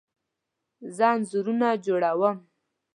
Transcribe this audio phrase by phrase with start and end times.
[0.95, 2.37] زه انځورونه جوړه وم